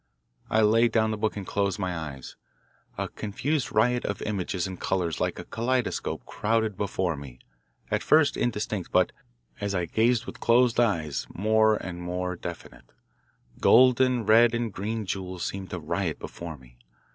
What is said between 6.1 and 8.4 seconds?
crowded before me, at first